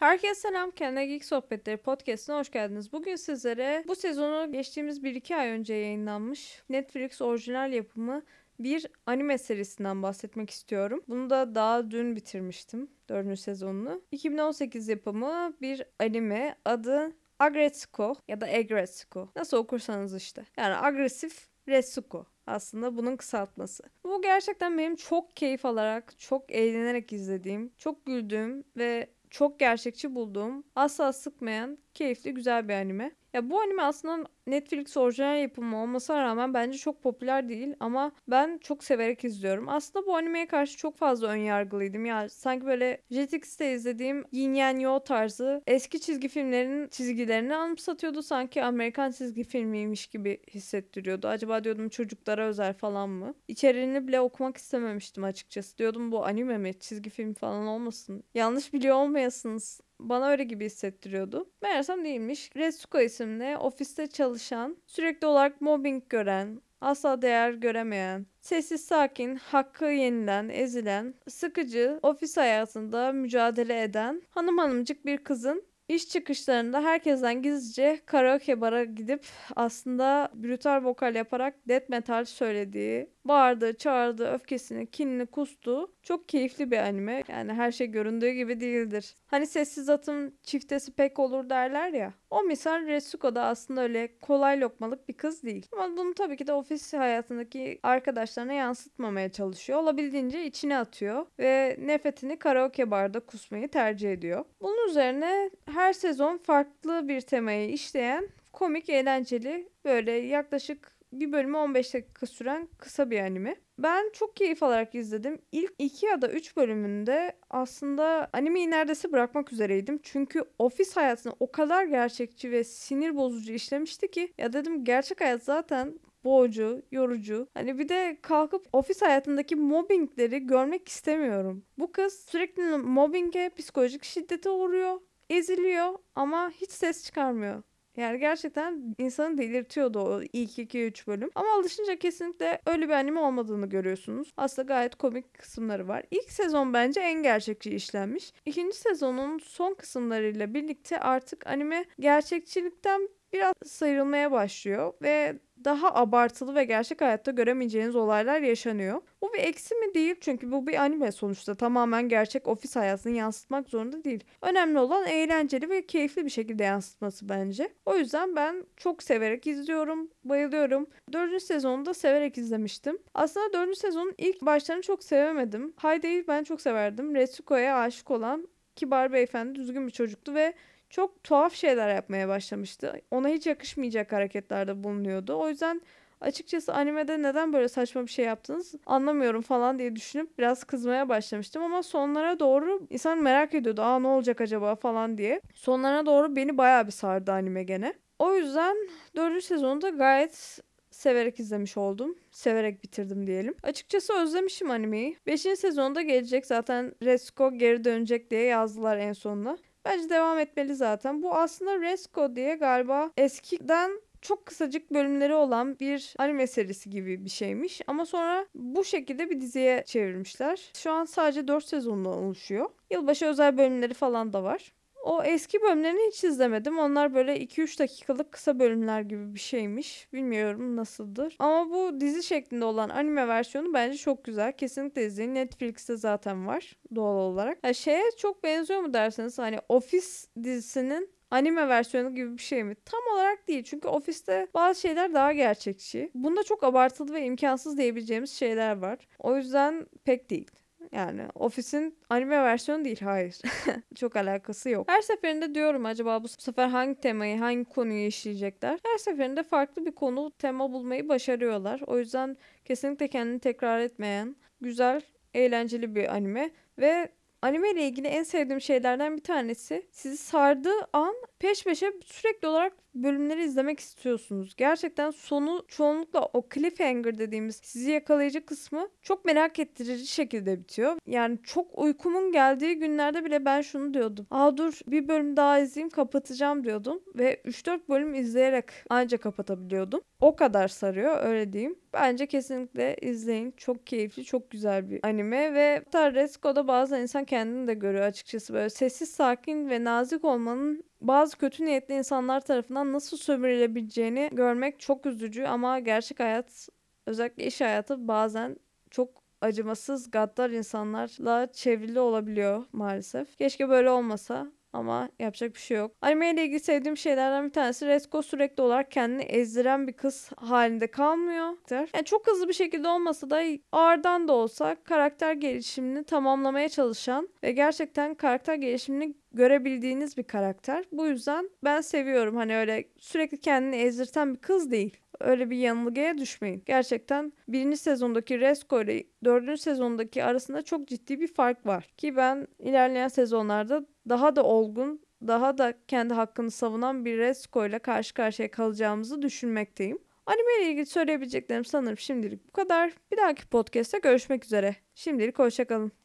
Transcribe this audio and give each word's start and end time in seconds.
Herkese 0.00 0.34
selam. 0.34 0.70
Kendine 0.70 1.06
Geek 1.06 1.24
Sohbetleri 1.24 1.76
podcastine 1.76 2.36
hoş 2.36 2.50
geldiniz. 2.50 2.92
Bugün 2.92 3.16
sizlere 3.16 3.84
bu 3.88 3.94
sezonu 3.94 4.52
geçtiğimiz 4.52 5.02
1-2 5.02 5.36
ay 5.36 5.48
önce 5.48 5.74
yayınlanmış 5.74 6.62
Netflix 6.68 7.22
orijinal 7.22 7.72
yapımı 7.72 8.22
bir 8.58 8.86
anime 9.06 9.38
serisinden 9.38 10.02
bahsetmek 10.02 10.50
istiyorum. 10.50 11.02
Bunu 11.08 11.30
da 11.30 11.54
daha 11.54 11.90
dün 11.90 12.16
bitirmiştim. 12.16 12.90
4. 13.08 13.40
sezonunu. 13.40 14.02
2018 14.12 14.88
yapımı 14.88 15.54
bir 15.60 15.82
anime 15.98 16.56
adı 16.64 17.12
Agretsuko 17.38 18.14
ya 18.28 18.40
da 18.40 18.46
Agretsuko. 18.46 19.28
Nasıl 19.36 19.56
okursanız 19.56 20.16
işte. 20.16 20.44
Yani 20.56 20.74
agresif 20.74 21.48
Retsuko 21.68 22.26
aslında 22.46 22.96
bunun 22.96 23.16
kısaltması. 23.16 23.82
Bu 24.04 24.22
gerçekten 24.22 24.78
benim 24.78 24.96
çok 24.96 25.36
keyif 25.36 25.64
alarak, 25.64 26.18
çok 26.18 26.52
eğlenerek 26.52 27.12
izlediğim, 27.12 27.72
çok 27.78 28.06
güldüğüm 28.06 28.64
ve 28.76 29.10
çok 29.30 29.58
gerçekçi 29.60 30.14
bulduğum, 30.14 30.64
asla 30.76 31.12
sıkmayan, 31.12 31.78
keyifli, 31.94 32.34
güzel 32.34 32.68
bir 32.68 32.74
anime. 32.74 33.12
Ya 33.34 33.50
bu 33.50 33.60
anime 33.60 33.82
aslında 33.82 34.28
Netflix 34.46 34.96
orijinal 34.96 35.40
yapımı 35.40 35.82
olmasına 35.82 36.22
rağmen 36.22 36.54
bence 36.54 36.78
çok 36.78 37.02
popüler 37.02 37.48
değil 37.48 37.74
ama 37.80 38.12
ben 38.28 38.58
çok 38.58 38.84
severek 38.84 39.24
izliyorum. 39.24 39.68
Aslında 39.68 40.06
bu 40.06 40.16
animeye 40.16 40.46
karşı 40.46 40.76
çok 40.76 40.96
fazla 40.98 41.26
ön 41.28 41.36
yargılıydım. 41.36 42.06
Ya 42.06 42.28
sanki 42.28 42.66
böyle 42.66 43.02
Jetix'te 43.10 43.72
izlediğim 43.72 44.24
Yin 44.32 44.54
Yang 44.54 44.82
Yo 44.82 45.00
tarzı 45.04 45.62
eski 45.66 46.00
çizgi 46.00 46.28
filmlerin 46.28 46.88
çizgilerini 46.88 47.54
anımsatıyordu. 47.54 48.22
Sanki 48.22 48.62
Amerikan 48.64 49.10
çizgi 49.10 49.44
filmiymiş 49.44 50.06
gibi 50.06 50.40
hissettiriyordu. 50.54 51.28
Acaba 51.28 51.64
diyordum 51.64 51.88
çocuklara 51.88 52.46
özel 52.46 52.74
falan 52.74 53.08
mı? 53.10 53.34
İçeriğini 53.48 54.08
bile 54.08 54.20
okumak 54.20 54.56
istememiştim 54.56 55.24
açıkçası. 55.24 55.78
Diyordum 55.78 56.12
bu 56.12 56.24
anime 56.26 56.58
mi? 56.58 56.78
Çizgi 56.80 57.10
film 57.10 57.34
falan 57.34 57.66
olmasın. 57.66 58.24
Yanlış 58.34 58.72
biliyor 58.72 58.96
olmayasınız 58.96 59.80
bana 60.08 60.28
öyle 60.28 60.44
gibi 60.44 60.66
hissettiriyordu. 60.66 61.50
Meğersem 61.62 62.04
değilmiş. 62.04 62.50
Retsuko 62.56 63.00
isimli 63.00 63.56
ofiste 63.56 64.06
çalışan, 64.06 64.76
sürekli 64.86 65.26
olarak 65.26 65.60
mobbing 65.60 66.02
gören, 66.08 66.62
asla 66.80 67.22
değer 67.22 67.52
göremeyen, 67.52 68.26
sessiz 68.40 68.84
sakin, 68.84 69.36
hakkı 69.36 69.84
yenilen, 69.84 70.48
ezilen, 70.48 71.14
sıkıcı, 71.28 72.00
ofis 72.02 72.36
hayatında 72.36 73.12
mücadele 73.12 73.82
eden 73.82 74.22
hanım 74.30 74.58
hanımcık 74.58 75.06
bir 75.06 75.18
kızın 75.18 75.70
İş 75.90 76.08
çıkışlarında 76.08 76.82
herkesten 76.82 77.42
gizlice 77.42 78.00
karaoke 78.06 78.60
bara 78.60 78.84
gidip 78.84 79.26
aslında 79.56 80.30
brutal 80.34 80.84
vokal 80.84 81.14
yaparak 81.14 81.68
death 81.68 81.88
metal 81.90 82.24
söylediği, 82.24 83.10
bağırdı, 83.24 83.76
çağırdı, 83.76 84.32
öfkesini, 84.32 84.90
kinini 84.90 85.26
kustu. 85.26 85.94
Çok 86.02 86.28
keyifli 86.28 86.70
bir 86.70 86.78
anime. 86.78 87.22
Yani 87.28 87.52
her 87.52 87.72
şey 87.72 87.86
göründüğü 87.86 88.30
gibi 88.30 88.60
değildir. 88.60 89.14
Hani 89.26 89.46
sessiz 89.46 89.88
atım 89.88 90.34
çiftesi 90.42 90.92
pek 90.92 91.18
olur 91.18 91.50
derler 91.50 91.92
ya. 91.92 92.14
O 92.30 92.42
misal 92.42 92.86
Retsuko 92.86 93.34
da 93.34 93.42
aslında 93.44 93.82
öyle 93.82 94.18
kolay 94.20 94.60
lokmalık 94.60 95.08
bir 95.08 95.14
kız 95.14 95.42
değil. 95.42 95.66
Ama 95.72 95.96
bunu 95.96 96.14
tabii 96.14 96.36
ki 96.36 96.46
de 96.46 96.52
ofis 96.52 96.92
hayatındaki 96.94 97.80
arkadaşlarına 97.82 98.52
yansıtmamaya 98.52 99.28
çalışıyor. 99.32 99.78
Olabildiğince 99.78 100.44
içine 100.44 100.78
atıyor 100.78 101.26
ve 101.38 101.76
nefretini 101.80 102.38
karaoke 102.38 102.90
barda 102.90 103.20
kusmayı 103.20 103.68
tercih 103.68 104.12
ediyor. 104.12 104.44
Bunun 104.60 104.88
üzerine 104.88 105.50
her 105.74 105.92
sezon 105.92 106.38
farklı 106.38 107.08
bir 107.08 107.20
temayı 107.20 107.70
işleyen 107.70 108.28
komik, 108.52 108.88
eğlenceli 108.88 109.68
böyle 109.84 110.12
yaklaşık 110.12 110.99
bir 111.12 111.32
bölümü 111.32 111.56
15 111.56 111.94
dakika 111.94 112.26
süren 112.26 112.68
kısa 112.78 113.10
bir 113.10 113.20
anime. 113.20 113.56
Ben 113.78 114.10
çok 114.12 114.36
keyif 114.36 114.62
alarak 114.62 114.94
izledim. 114.94 115.38
İlk 115.52 115.74
2 115.78 116.06
ya 116.06 116.22
da 116.22 116.28
3 116.28 116.56
bölümünde 116.56 117.32
aslında 117.50 118.30
animeyi 118.32 118.70
neredeyse 118.70 119.12
bırakmak 119.12 119.52
üzereydim. 119.52 120.00
Çünkü 120.02 120.44
ofis 120.58 120.96
hayatını 120.96 121.32
o 121.40 121.52
kadar 121.52 121.84
gerçekçi 121.84 122.50
ve 122.50 122.64
sinir 122.64 123.16
bozucu 123.16 123.52
işlemişti 123.52 124.10
ki 124.10 124.32
ya 124.38 124.52
dedim 124.52 124.84
gerçek 124.84 125.20
hayat 125.20 125.42
zaten 125.42 126.00
boğucu, 126.24 126.82
yorucu. 126.90 127.48
Hani 127.54 127.78
bir 127.78 127.88
de 127.88 128.18
kalkıp 128.22 128.66
ofis 128.72 129.02
hayatındaki 129.02 129.56
mobbingleri 129.56 130.46
görmek 130.46 130.88
istemiyorum. 130.88 131.64
Bu 131.78 131.92
kız 131.92 132.26
sürekli 132.28 132.62
mobbinge, 132.62 133.50
psikolojik 133.56 134.04
şiddete 134.04 134.50
uğruyor, 134.50 135.00
eziliyor 135.30 135.98
ama 136.14 136.50
hiç 136.50 136.70
ses 136.70 137.04
çıkarmıyor. 137.04 137.62
Yani 138.00 138.18
gerçekten 138.18 138.94
insanı 138.98 139.38
delirtiyordu 139.38 139.98
o 139.98 140.22
ilk 140.32 140.58
2-3 140.58 141.06
bölüm. 141.06 141.30
Ama 141.34 141.48
alışınca 141.54 141.96
kesinlikle 141.98 142.60
öyle 142.66 142.88
bir 142.88 142.92
anime 142.92 143.20
olmadığını 143.20 143.66
görüyorsunuz. 143.68 144.32
Aslında 144.36 144.66
gayet 144.66 144.94
komik 144.94 145.34
kısımları 145.34 145.88
var. 145.88 146.02
İlk 146.10 146.30
sezon 146.30 146.72
bence 146.74 147.00
en 147.00 147.22
gerçekçi 147.22 147.70
işlenmiş. 147.70 148.32
İkinci 148.46 148.76
sezonun 148.76 149.38
son 149.38 149.74
kısımlarıyla 149.74 150.54
birlikte 150.54 151.00
artık 151.00 151.46
anime 151.46 151.84
gerçekçilikten 151.98 153.08
biraz 153.32 153.54
sıyrılmaya 153.64 154.32
başlıyor 154.32 154.92
ve 155.02 155.38
daha 155.64 155.94
abartılı 155.94 156.54
ve 156.54 156.64
gerçek 156.64 157.00
hayatta 157.00 157.30
göremeyeceğiniz 157.30 157.96
olaylar 157.96 158.40
yaşanıyor. 158.40 159.00
Bu 159.22 159.32
bir 159.32 159.38
eksi 159.38 159.74
mi 159.74 159.94
değil 159.94 160.14
çünkü 160.20 160.52
bu 160.52 160.66
bir 160.66 160.74
anime 160.74 161.12
sonuçta 161.12 161.54
tamamen 161.54 162.08
gerçek 162.08 162.48
ofis 162.48 162.76
hayatını 162.76 163.12
yansıtmak 163.16 163.68
zorunda 163.68 164.04
değil. 164.04 164.24
Önemli 164.42 164.78
olan 164.78 165.06
eğlenceli 165.06 165.70
ve 165.70 165.86
keyifli 165.86 166.24
bir 166.24 166.30
şekilde 166.30 166.64
yansıtması 166.64 167.28
bence. 167.28 167.72
O 167.86 167.96
yüzden 167.96 168.36
ben 168.36 168.64
çok 168.76 169.02
severek 169.02 169.46
izliyorum, 169.46 170.10
bayılıyorum. 170.24 170.86
Dördüncü 171.12 171.44
sezonu 171.44 171.86
da 171.86 171.94
severek 171.94 172.38
izlemiştim. 172.38 172.98
Aslında 173.14 173.52
dördüncü 173.52 173.78
sezonun 173.78 174.14
ilk 174.18 174.42
başlarını 174.42 174.82
çok 174.82 175.04
sevemedim. 175.04 175.72
Hayde'yi 175.76 176.28
ben 176.28 176.44
çok 176.44 176.60
severdim. 176.60 177.14
Retsuko'ya 177.14 177.78
aşık 177.78 178.10
olan 178.10 178.48
kibar 178.76 179.12
beyefendi 179.12 179.54
düzgün 179.54 179.86
bir 179.86 179.92
çocuktu 179.92 180.34
ve 180.34 180.54
çok 180.90 181.24
tuhaf 181.24 181.54
şeyler 181.54 181.94
yapmaya 181.94 182.28
başlamıştı. 182.28 183.00
Ona 183.10 183.28
hiç 183.28 183.46
yakışmayacak 183.46 184.12
hareketlerde 184.12 184.84
bulunuyordu. 184.84 185.34
O 185.40 185.48
yüzden 185.48 185.80
açıkçası 186.20 186.74
animede 186.74 187.22
neden 187.22 187.52
böyle 187.52 187.68
saçma 187.68 188.02
bir 188.02 188.10
şey 188.10 188.24
yaptınız 188.24 188.74
anlamıyorum 188.86 189.42
falan 189.42 189.78
diye 189.78 189.96
düşünüp 189.96 190.38
biraz 190.38 190.64
kızmaya 190.64 191.08
başlamıştım 191.08 191.62
ama 191.62 191.82
sonlara 191.82 192.38
doğru 192.38 192.86
insan 192.90 193.22
merak 193.22 193.54
ediyordu. 193.54 193.82
Aa 193.82 193.98
ne 193.98 194.06
olacak 194.06 194.40
acaba 194.40 194.74
falan 194.74 195.18
diye. 195.18 195.40
Sonlara 195.54 196.06
doğru 196.06 196.36
beni 196.36 196.58
bayağı 196.58 196.86
bir 196.86 196.92
sardı 196.92 197.32
anime 197.32 197.62
gene. 197.62 197.94
O 198.18 198.34
yüzden 198.34 198.76
4. 199.16 199.44
sezonu 199.44 199.98
gayet 199.98 200.60
severek 200.90 201.40
izlemiş 201.40 201.76
oldum. 201.76 202.18
Severek 202.30 202.82
bitirdim 202.84 203.26
diyelim. 203.26 203.54
Açıkçası 203.62 204.12
özlemişim 204.22 204.70
animeyi. 204.70 205.16
5. 205.26 205.40
sezonda 205.40 206.02
gelecek 206.02 206.46
zaten 206.46 206.94
Resko 207.02 207.52
geri 207.52 207.84
dönecek 207.84 208.30
diye 208.30 208.42
yazdılar 208.42 208.96
en 208.98 209.12
sonunda. 209.12 209.58
Bence 209.84 210.10
devam 210.10 210.38
etmeli 210.38 210.74
zaten. 210.74 211.22
Bu 211.22 211.34
aslında 211.34 211.80
Resco 211.80 212.36
diye 212.36 212.54
galiba 212.54 213.10
eskiden 213.16 214.00
çok 214.22 214.46
kısacık 214.46 214.92
bölümleri 214.92 215.34
olan 215.34 215.78
bir 215.78 216.14
anime 216.18 216.46
serisi 216.46 216.90
gibi 216.90 217.24
bir 217.24 217.30
şeymiş. 217.30 217.80
Ama 217.86 218.06
sonra 218.06 218.46
bu 218.54 218.84
şekilde 218.84 219.30
bir 219.30 219.40
diziye 219.40 219.82
çevirmişler. 219.86 220.70
Şu 220.76 220.92
an 220.92 221.04
sadece 221.04 221.48
4 221.48 221.64
sezondan 221.64 222.12
oluşuyor. 222.12 222.70
Yılbaşı 222.90 223.26
özel 223.26 223.58
bölümleri 223.58 223.94
falan 223.94 224.32
da 224.32 224.42
var. 224.42 224.72
O 225.04 225.22
eski 225.22 225.62
bölümlerini 225.62 226.08
hiç 226.08 226.24
izlemedim. 226.24 226.78
Onlar 226.78 227.14
böyle 227.14 227.40
2-3 227.40 227.78
dakikalık 227.78 228.32
kısa 228.32 228.58
bölümler 228.58 229.00
gibi 229.00 229.34
bir 229.34 229.40
şeymiş. 229.40 230.08
Bilmiyorum 230.12 230.76
nasıldır. 230.76 231.36
Ama 231.38 231.70
bu 231.70 232.00
dizi 232.00 232.22
şeklinde 232.22 232.64
olan 232.64 232.88
anime 232.88 233.28
versiyonu 233.28 233.74
bence 233.74 233.98
çok 233.98 234.24
güzel. 234.24 234.52
Kesinlikle 234.52 235.06
izleyin. 235.06 235.34
Netflix'te 235.34 235.96
zaten 235.96 236.46
var 236.46 236.76
doğal 236.94 237.16
olarak. 237.16 237.58
Ya 237.64 237.74
şeye 237.74 238.04
çok 238.18 238.44
benziyor 238.44 238.80
mu 238.80 238.94
derseniz 238.94 239.38
hani 239.38 239.58
Office 239.68 240.06
dizisinin 240.42 241.10
anime 241.30 241.68
versiyonu 241.68 242.14
gibi 242.14 242.38
bir 242.38 242.42
şey 242.42 242.64
mi? 242.64 242.74
Tam 242.84 243.00
olarak 243.14 243.48
değil. 243.48 243.62
Çünkü 243.64 243.88
ofiste 243.88 244.48
bazı 244.54 244.80
şeyler 244.80 245.14
daha 245.14 245.32
gerçekçi. 245.32 246.10
Bunda 246.14 246.42
çok 246.42 246.64
abartılı 246.64 247.14
ve 247.14 247.24
imkansız 247.24 247.78
diyebileceğimiz 247.78 248.30
şeyler 248.30 248.76
var. 248.76 248.98
O 249.18 249.36
yüzden 249.36 249.86
pek 250.04 250.30
değil. 250.30 250.50
Yani 250.92 251.22
ofisin 251.34 251.98
anime 252.08 252.42
versiyonu 252.42 252.84
değil 252.84 253.00
hayır. 253.00 253.38
Çok 253.94 254.16
alakası 254.16 254.70
yok. 254.70 254.88
Her 254.88 255.00
seferinde 255.00 255.54
diyorum 255.54 255.86
acaba 255.86 256.22
bu 256.22 256.28
sefer 256.28 256.68
hangi 256.68 257.00
temayı 257.00 257.38
hangi 257.38 257.64
konuyu 257.64 258.06
işleyecekler. 258.06 258.78
Her 258.84 258.98
seferinde 258.98 259.42
farklı 259.42 259.86
bir 259.86 259.92
konu 259.92 260.30
tema 260.38 260.72
bulmayı 260.72 261.08
başarıyorlar. 261.08 261.80
O 261.86 261.98
yüzden 261.98 262.36
kesinlikle 262.64 263.08
kendini 263.08 263.40
tekrar 263.40 263.80
etmeyen 263.80 264.36
güzel 264.60 265.00
eğlenceli 265.34 265.94
bir 265.94 266.14
anime 266.14 266.50
ve 266.78 267.08
anime 267.42 267.70
ile 267.70 267.86
ilgili 267.86 268.06
en 268.06 268.22
sevdiğim 268.22 268.60
şeylerden 268.60 269.16
bir 269.16 269.22
tanesi 269.22 269.86
sizi 269.90 270.16
sardığı 270.16 270.88
an 270.92 271.14
peş 271.38 271.64
peşe 271.64 271.92
sürekli 272.04 272.48
olarak 272.48 272.72
bölümleri 272.94 273.44
izlemek 273.44 273.80
istiyorsunuz. 273.80 274.54
Gerçekten 274.56 275.10
sonu 275.10 275.64
çoğunlukla 275.68 276.28
o 276.32 276.48
cliffhanger 276.54 277.18
dediğimiz 277.18 277.60
sizi 277.62 277.90
yakalayıcı 277.90 278.46
kısmı 278.46 278.88
çok 279.02 279.24
merak 279.24 279.58
ettirici 279.58 280.06
şekilde 280.06 280.58
bitiyor. 280.60 280.96
Yani 281.06 281.38
çok 281.42 281.78
uykumun 281.78 282.32
geldiği 282.32 282.78
günlerde 282.78 283.24
bile 283.24 283.44
ben 283.44 283.60
şunu 283.60 283.94
diyordum. 283.94 284.26
Aa 284.30 284.56
dur 284.56 284.78
bir 284.86 285.08
bölüm 285.08 285.36
daha 285.36 285.58
izleyeyim 285.58 285.90
kapatacağım 285.90 286.64
diyordum. 286.64 287.02
Ve 287.14 287.42
3-4 287.44 287.80
bölüm 287.88 288.14
izleyerek 288.14 288.70
ancak 288.90 289.22
kapatabiliyordum. 289.22 290.00
o 290.20 290.36
kadar 290.36 290.68
sarıyor 290.68 291.24
öyle 291.24 291.52
diyeyim. 291.52 291.78
Bence 291.92 292.26
kesinlikle 292.26 292.96
izleyin. 293.02 293.54
Çok 293.56 293.86
keyifli, 293.86 294.24
çok 294.24 294.50
güzel 294.50 294.90
bir 294.90 295.00
anime 295.02 295.54
ve 295.54 295.82
hatta 295.84 296.14
Retsuko'da 296.14 296.68
bazen 296.68 297.00
insan 297.00 297.24
kendini 297.30 297.66
de 297.66 297.74
görüyor 297.74 298.04
açıkçası. 298.04 298.54
Böyle 298.54 298.70
sessiz, 298.70 299.10
sakin 299.10 299.70
ve 299.70 299.84
nazik 299.84 300.24
olmanın 300.24 300.84
bazı 301.00 301.38
kötü 301.38 301.64
niyetli 301.64 301.94
insanlar 301.94 302.40
tarafından 302.40 302.92
nasıl 302.92 303.16
sömürülebileceğini 303.16 304.30
görmek 304.32 304.80
çok 304.80 305.06
üzücü 305.06 305.44
ama 305.44 305.78
gerçek 305.78 306.20
hayat 306.20 306.68
özellikle 307.06 307.46
iş 307.46 307.60
hayatı 307.60 308.08
bazen 308.08 308.56
çok 308.90 309.22
acımasız, 309.40 310.10
gaddar 310.10 310.50
insanlarla 310.50 311.52
çevrili 311.52 312.00
olabiliyor 312.00 312.64
maalesef. 312.72 313.36
Keşke 313.38 313.68
böyle 313.68 313.90
olmasa 313.90 314.52
ama 314.72 315.08
yapacak 315.18 315.54
bir 315.54 315.60
şey 315.60 315.76
yok. 315.76 315.92
Anime 316.02 316.30
ile 316.30 316.44
ilgili 316.44 316.60
sevdiğim 316.60 316.96
şeylerden 316.96 317.44
bir 317.44 317.52
tanesi 317.52 317.86
Resko 317.86 318.22
sürekli 318.22 318.62
olarak 318.62 318.90
kendini 318.90 319.22
ezdiren 319.22 319.86
bir 319.88 319.92
kız 319.92 320.30
halinde 320.36 320.86
kalmıyor. 320.86 321.56
Yani 321.70 322.04
çok 322.04 322.26
hızlı 322.26 322.48
bir 322.48 322.52
şekilde 322.52 322.88
olmasa 322.88 323.30
da 323.30 323.42
ağırdan 323.72 324.28
da 324.28 324.32
olsa 324.32 324.76
karakter 324.84 325.32
gelişimini 325.32 326.04
tamamlamaya 326.04 326.68
çalışan 326.68 327.28
ve 327.42 327.52
gerçekten 327.52 328.14
karakter 328.14 328.54
gelişimini 328.54 329.14
görebildiğiniz 329.32 330.16
bir 330.16 330.22
karakter. 330.22 330.84
Bu 330.92 331.06
yüzden 331.06 331.50
ben 331.64 331.80
seviyorum. 331.80 332.36
Hani 332.36 332.56
öyle 332.56 332.84
sürekli 332.98 333.40
kendini 333.40 333.76
ezdirten 333.76 334.34
bir 334.34 334.40
kız 334.40 334.70
değil 334.70 334.96
öyle 335.20 335.50
bir 335.50 335.56
yanılgıya 335.56 336.18
düşmeyin. 336.18 336.62
Gerçekten 336.66 337.32
birinci 337.48 337.76
sezondaki 337.76 338.40
Resko 338.40 338.82
ile 338.82 339.04
dördüncü 339.24 339.58
sezondaki 339.58 340.24
arasında 340.24 340.62
çok 340.62 340.88
ciddi 340.88 341.20
bir 341.20 341.34
fark 341.34 341.66
var. 341.66 341.88
Ki 341.96 342.16
ben 342.16 342.46
ilerleyen 342.58 343.08
sezonlarda 343.08 343.86
daha 344.08 344.36
da 344.36 344.44
olgun, 344.44 345.00
daha 345.26 345.58
da 345.58 345.74
kendi 345.88 346.14
hakkını 346.14 346.50
savunan 346.50 347.04
bir 347.04 347.18
Resko 347.18 347.66
ile 347.66 347.78
karşı 347.78 348.14
karşıya 348.14 348.50
kalacağımızı 348.50 349.22
düşünmekteyim. 349.22 349.98
Anime 350.26 350.50
ile 350.60 350.70
ilgili 350.70 350.86
söyleyebileceklerim 350.86 351.64
sanırım 351.64 351.98
şimdilik 351.98 352.48
bu 352.48 352.52
kadar. 352.52 352.92
Bir 353.12 353.16
dahaki 353.16 353.46
podcast'te 353.46 353.98
görüşmek 353.98 354.44
üzere. 354.44 354.76
Şimdilik 354.94 355.38
hoşçakalın. 355.38 355.99